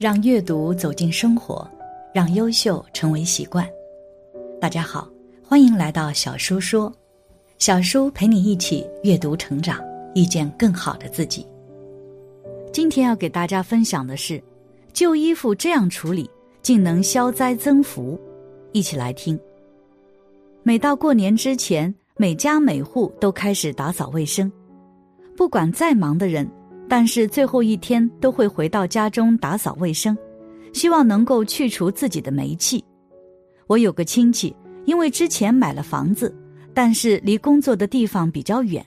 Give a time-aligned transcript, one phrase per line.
[0.00, 1.70] 让阅读走进生活，
[2.14, 3.68] 让优秀成为习惯。
[4.58, 5.06] 大家好，
[5.44, 6.90] 欢迎来到小叔说，
[7.58, 9.78] 小叔陪你一起阅读成长，
[10.14, 11.46] 遇见更好的自己。
[12.72, 14.42] 今天要给大家分享的是，
[14.94, 16.30] 旧衣服这样处理
[16.62, 18.18] 竟能消灾增福，
[18.72, 19.38] 一起来听。
[20.62, 24.50] 每到过年之前，每家每户都开始打扫卫生，
[25.36, 26.50] 不管再忙的人。
[26.90, 30.18] 但是最后一天都会回到家中打扫卫生，
[30.72, 32.84] 希望能够去除自己的霉气。
[33.68, 34.52] 我有个亲戚，
[34.86, 36.34] 因为之前买了房子，
[36.74, 38.84] 但是离工作的地方比较远，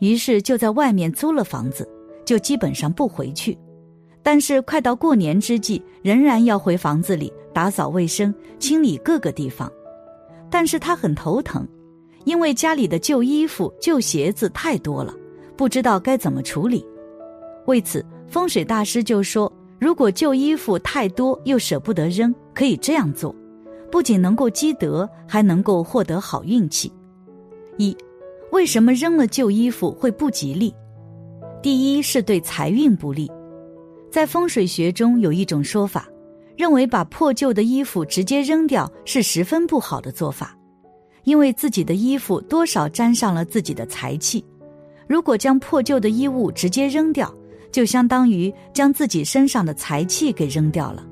[0.00, 1.88] 于是就在外面租了房子，
[2.26, 3.56] 就基本上不回去。
[4.22, 9.72] 但是快到过年之际，仍然要回房子里打扫卫生、清理各个地方。
[10.50, 11.66] 但是他很头疼，
[12.26, 15.14] 因为家里的旧衣服、旧鞋子太多了，
[15.56, 16.84] 不知道该怎么处理。
[17.66, 23.34] 为此，风水大师就说：“如果旧衣服太多又舍不得扔，可以这样做，
[23.90, 26.92] 不仅能够积德，还能够获得好运气。”
[27.76, 27.96] 一，
[28.52, 30.74] 为什么扔了旧衣服会不吉利？
[31.60, 33.30] 第一是对财运不利。
[34.10, 36.08] 在风水学中有一种说法，
[36.56, 40.56] 认为把破旧的衣服直接扔掉是十分不好的做法，
[41.24, 44.44] 因为自己的衣服多少沾上了自己的财气，
[45.08, 47.34] 如果将破旧的衣物直接扔掉。
[47.76, 51.06] 就相当于将自己身上的财气给扔掉了。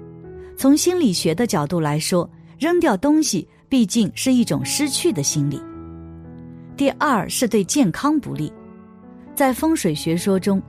[0.57, 2.27] 从心理学的角度来说，
[2.59, 5.61] 扔掉东西毕竟是一种失去的心理。
[6.75, 8.51] 第二是对健康不利，
[9.35, 10.63] 在风水学说中，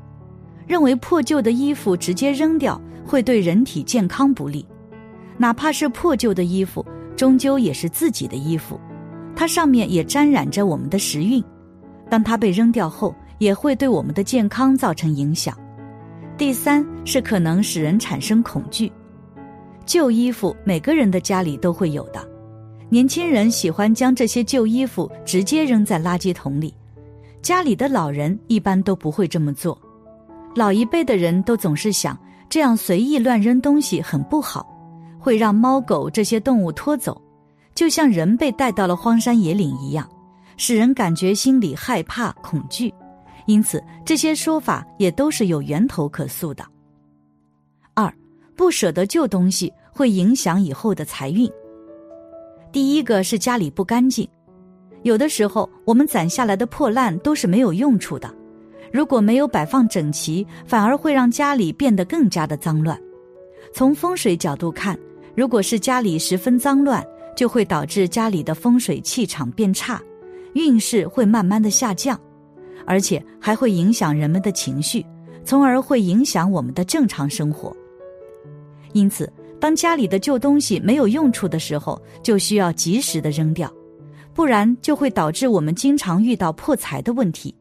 [0.67, 4.67] 认为破旧的衣服直接扔掉会对人体健康不利。
[5.37, 8.77] 哪怕是破旧的衣服，终究也是自己的衣服，
[9.33, 11.41] 它上面也沾染着我们的时运，
[12.09, 15.57] 当它被扔掉后，也会对我们的健康造成影响。
[16.37, 18.91] 第三是可能使人产生恐惧，
[19.85, 22.27] 旧衣服每个人的家里都会有的，
[22.89, 26.73] 年轻人喜欢将这些旧衣服直接扔在垃圾桶里，
[27.41, 29.79] 家里的老人一般都不会这么做，
[30.53, 32.19] 老一辈的人都总是想
[32.49, 34.67] 这样随意乱扔东西很不好，
[35.17, 37.21] 会让猫狗这些动物拖走，
[37.73, 40.05] 就像人被带到了荒山野岭一样，
[40.57, 42.93] 使人感觉心里害怕恐惧。
[43.45, 46.65] 因此，这些说法也都是有源头可溯的。
[47.93, 48.11] 二，
[48.55, 51.49] 不舍得旧东西会影响以后的财运。
[52.71, 54.27] 第一个是家里不干净，
[55.03, 58.33] 有的时候我们攒下来的破烂都是没有用处的，
[58.91, 62.99] 如果没有摆放整齐，反而会让家里变得更加的脏乱。
[63.73, 64.97] 从风水角度看，
[65.35, 70.01] 如果是家里十分脏乱，就会导致家里的风水气场变差，
[70.53, 72.19] 运势会慢慢的下降。
[72.85, 75.05] 而且还会影响人们的情绪，
[75.43, 77.75] 从而会影响我们的正常生活。
[78.93, 83.71] 因此，当家里的旧东西没有用处的时候，就需要及时的扔掉，
[84.33, 87.53] 不然就会导致我们经常遇到破财的问题，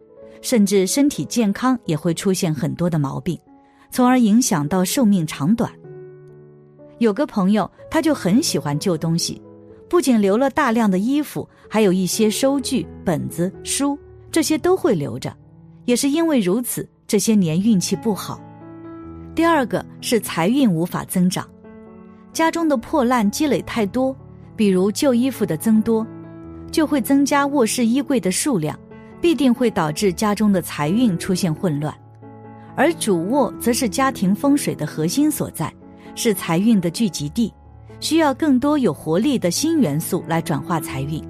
[0.43, 3.39] 甚至身体健康也会出现很多的毛病，
[3.91, 5.71] 从而影响到寿命长短。
[6.99, 9.43] 有个朋友，他就很喜欢旧东西，
[9.89, 13.99] 不仅留了大量的衣服，还有一些收据、本子、书。
[14.35, 15.33] 这些都会留着，
[15.85, 18.41] 也是因为如此，这些年运气不好。
[19.33, 21.49] 第二个是财运无法增长，
[22.33, 24.13] 家中的破烂积累太多，
[24.57, 26.05] 比如旧衣服的增多，
[26.73, 28.77] 就会增加卧室衣柜的数量，
[29.21, 31.95] 必定会导致家中的财运出现混乱。
[32.75, 35.73] 而主卧则是家庭风水的核心所在，
[36.17, 37.55] 是财运的聚集地，
[38.01, 41.23] 需要更多有活力的新元素来转化财运，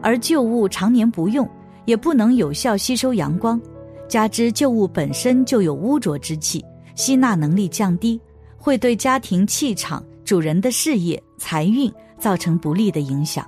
[0.00, 1.46] 而旧物常年不用。
[1.84, 3.60] 也不能有效吸收阳光，
[4.08, 6.64] 加之旧物本身就有污浊之气，
[6.94, 8.20] 吸纳能力降低，
[8.56, 13.46] 会对家庭气场、主人的事业、财运造成不利的影响。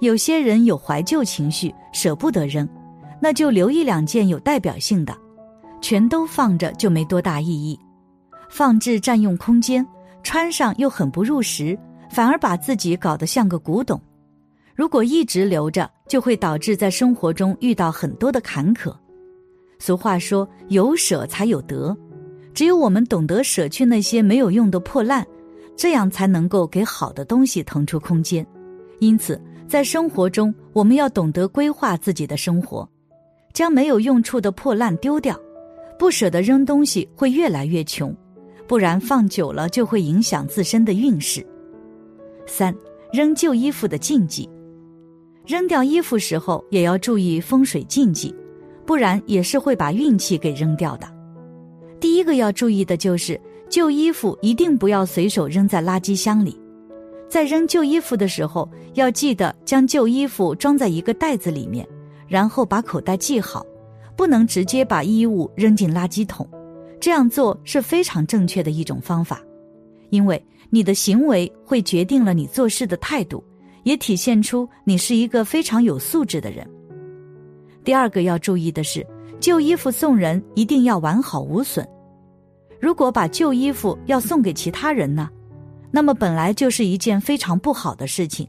[0.00, 2.66] 有些人有怀旧情绪，舍不得扔，
[3.20, 5.14] 那就留一两件有代表性的，
[5.82, 7.78] 全都放着就没多大意义，
[8.48, 9.86] 放置占用空间，
[10.22, 11.78] 穿上又很不入时，
[12.10, 14.00] 反而把自己搞得像个古董。
[14.74, 18.92] 如果一直留着，就会导致在生活中遇到很多的坎坷。
[19.78, 21.96] 俗话说：“有舍才有得。”
[22.52, 25.24] 只有我们懂得舍去那些没有用的破烂，
[25.76, 28.44] 这样才能够给好的东西腾出空间。
[28.98, 32.86] 因此，在生活中，我们要懂得规划自己的生活，
[33.54, 35.38] 将没有用处的破烂丢掉，
[35.96, 38.12] 不舍得扔东西会越来越穷，
[38.66, 41.46] 不然放久了就会影响自身的运势。
[42.48, 42.74] 三，
[43.12, 44.50] 扔旧衣服的禁忌。
[45.50, 48.32] 扔掉衣服时候也要注意风水禁忌，
[48.86, 51.12] 不然也是会把运气给扔掉的。
[51.98, 53.38] 第一个要注意的就是
[53.68, 56.56] 旧衣服一定不要随手扔在垃圾箱里，
[57.28, 61.84] 在扔旧衣服的时候，要记得将旧衣服装在一个袋子里面，
[62.28, 63.66] 然后把口袋系好，
[64.14, 66.48] 不能直接把衣物扔进垃圾桶。
[67.00, 69.42] 这样做是非常正确的一种方法，
[70.10, 73.42] 因为你的行为会决定了你做事的态度，
[73.82, 76.66] 也体现出你是一个非常有素质的人。
[77.82, 79.06] 第二个要注意的是，
[79.40, 81.86] 旧衣服送人一定要完好无损。
[82.78, 85.28] 如果把旧衣服要送给其他人呢，
[85.90, 88.46] 那么本来就是一件非常不好的事情。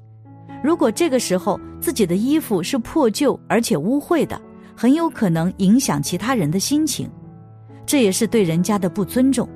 [0.63, 4.39] 如果这个时候自己的衣服是破旧而且污秽的，
[4.75, 7.09] 很有可能影响其他人的心情。
[7.85, 9.49] 这也是对人家的不尊重，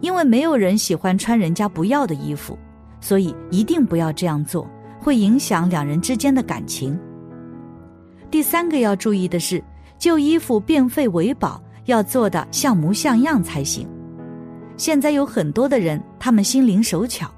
[0.00, 2.58] 因为没有人喜欢穿人家不要的衣服，
[3.00, 4.68] 所以一定不要这样做，
[5.04, 6.98] 会影响两人之间的感情。
[8.30, 9.62] 第三个要注意的是，
[9.98, 13.86] 旧衣服变废为宝，要做的像模像样才行。
[14.78, 17.30] 现在有很多的人，他们心灵手巧，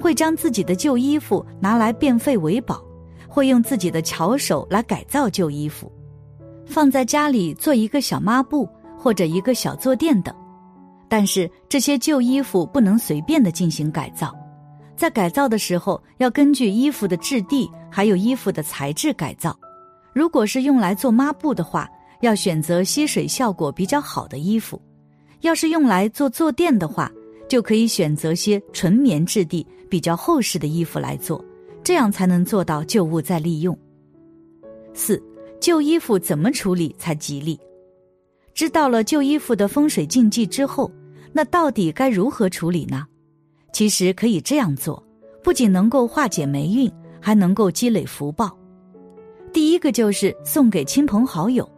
[0.00, 2.82] 会将自己的旧衣服拿来变废为宝，
[3.28, 5.92] 会用自己的巧手来改造旧衣服，
[6.64, 8.66] 放在家里做一个小抹布。
[9.02, 10.34] 或者一个小坐垫等，
[11.08, 14.30] 但是这些旧衣服不能随便的进行改造，
[15.00, 19.58] 在改造的时候要根据衣服的质地还有衣服的材质改造。
[20.12, 21.88] 如果是用来做抹布的话，
[22.20, 24.78] 要选择吸水效果比较好的衣服；
[25.40, 27.10] 要是用来做坐垫的话，
[27.48, 31.42] 就可以选择些纯棉质地比较厚实的衣服来做，
[31.82, 33.74] 这样才能做到旧物再利用。
[34.92, 35.18] 四，
[35.58, 37.58] 旧衣服怎么处理才吉利？
[38.52, 40.92] 知道了旧衣服的风水禁忌之后，
[41.32, 43.06] 那到底该如何处理呢？
[43.72, 45.02] 其实可以这样做，
[45.42, 46.90] 不仅能够化解霉运，
[47.20, 48.56] 还能够积累福报。
[49.52, 51.68] 第一个就是送给亲朋好友。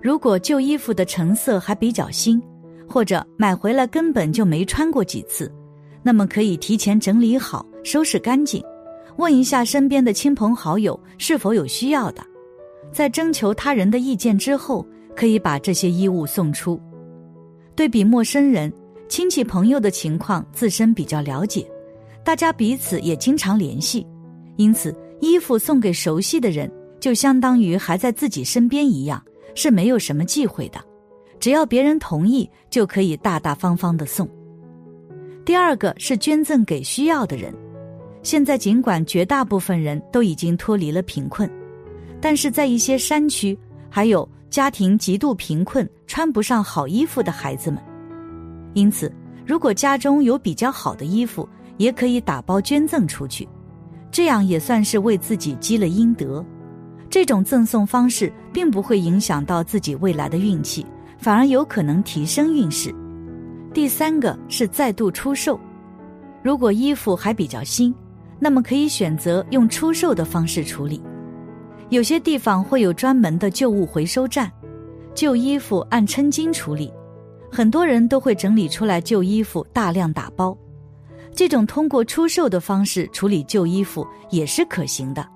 [0.00, 2.42] 如果旧衣服的成色还比较新，
[2.88, 5.52] 或者买回来根本就没穿过几次，
[6.02, 8.62] 那么可以提前整理好，收拾干净，
[9.16, 12.22] 问一下身边的亲朋好友是否有需要的，
[12.92, 14.86] 在征求他人的意见之后。
[15.14, 16.80] 可以把这些衣物送出。
[17.76, 18.72] 对比陌生人、
[19.12, 21.70] 亲戚朋友的情况，自身比较了解，
[22.24, 24.06] 大家彼此也经常联系，
[24.56, 29.22] 因此衣服送给熟悉的人，就相当于还在自己身边一样，
[29.54, 30.80] 是没有什么忌讳的。
[31.38, 34.26] 只要别人同意，就可以大大方方的送。
[35.44, 37.54] 第二个是捐赠给需要的人。
[38.22, 41.46] 现在尽管绝大部分人都已经脱离了贫困，
[42.18, 43.58] 但是在一些山区
[43.90, 44.26] 还有。
[44.48, 47.82] 家庭极度贫困，穿不上好衣服的孩子们，
[48.74, 49.12] 因此，
[49.46, 53.48] 如果家中有比较好的衣服，也可以打包捐赠出去，
[54.10, 56.44] 这样也算是为自己积了阴德。
[57.10, 60.86] 这种赠送方式并不会影响到自己未来的运气，
[61.18, 62.94] 反而有可能提升运势。
[63.74, 65.58] 第三个是再度出售，
[66.42, 67.94] 如果衣服还比较新，
[68.38, 71.02] 那么可以选择用出售的方式处理。
[71.90, 74.50] 有些地方会有专门的旧物回收站，
[75.14, 76.90] 旧衣服按称斤处理，
[77.54, 80.56] 很多人都会整理出来旧衣服大量打包。
[81.34, 85.28] 这种通过出售的方式处理旧衣服也是可行的。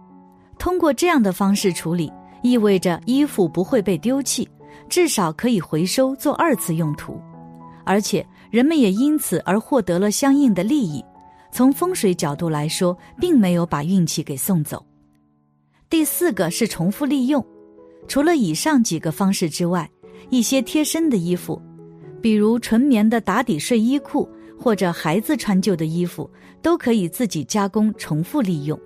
[0.59, 2.11] 通过这样的方式处理，
[2.43, 4.49] 意味着衣服不会被丢弃，
[4.89, 7.21] 至少可以回收做二次用途，
[7.85, 11.05] 而且人们也因此而获得了相应的利益。
[11.53, 14.83] 从风水角度来说，并没有把运气给送走。
[15.91, 17.45] 第四个是重复利用，
[18.09, 19.89] 除了以上几个方式之外，
[20.31, 21.61] 一些贴身的衣服，
[22.27, 24.29] 比如纯棉的打底睡衣裤
[24.59, 26.29] 或者孩子穿旧的衣服，
[26.61, 28.77] 都可以自己加工重复利用。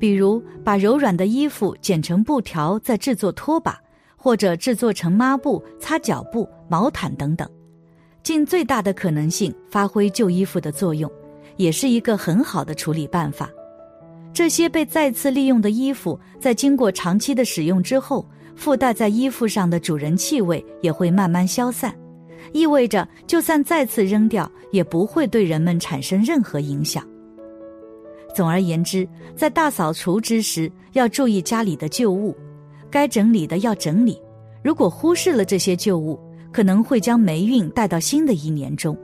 [0.00, 3.80] 比如把柔软的衣服剪成布条，再制作拖把，
[4.16, 7.48] 或者制作成抹布、擦脚布、毛毯等等，
[8.24, 11.08] 尽最大的可能性发挥旧衣服的作用，
[11.58, 13.48] 也是一个很好的处理办法。
[14.34, 21.96] 这些被再次利用的衣服，在经过长期的使用之后，附带在衣服上的主人气味也会慢慢消散，
[22.52, 27.06] 意味着就算再次扔掉，也不会对人们产生任何影响。
[28.34, 29.06] 总而言之，
[29.36, 32.36] 在大扫除之时，要注意家里的旧物，
[32.90, 34.20] 该整理的要整理。
[34.62, 36.18] 如果忽视了这些旧物，
[36.50, 38.96] 可能会将霉运带到新的一年中，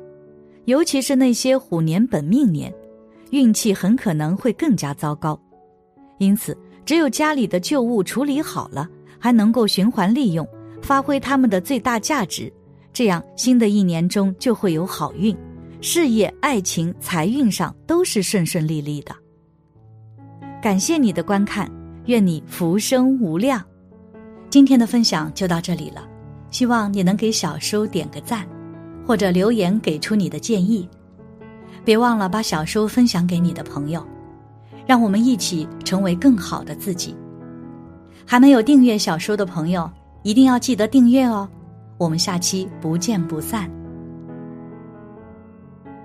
[0.65, 2.73] 尤其是那些虎年本命年。
[3.31, 5.39] 运气很可能会更加糟糕，
[6.17, 10.49] 因此，只有家里的旧物处理好了，还能够循环利用，
[10.81, 12.51] 发挥它们的最大价值，
[12.99, 15.33] 这样新的一年中就会有好运，
[15.81, 19.15] 事业、爱情、财运上都是顺顺利利的。
[20.61, 21.71] 感谢你的观看，
[22.07, 23.65] 愿你福生无量。
[24.51, 26.09] 今天的分享就到这里了，
[26.51, 28.45] 希望你能给小叔点个赞，
[29.07, 30.89] 或者留言给出你的建议。
[31.85, 34.05] 别忘了把小书分享给你的朋友，
[34.89, 37.15] 让我们一起成为更好的自己。
[38.27, 39.89] 还没有订阅小书的朋友，
[40.25, 41.49] 一定要记得订阅哦。
[41.99, 43.88] 我们下期不见不散。